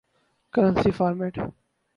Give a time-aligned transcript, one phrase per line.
[0.53, 1.35] currency format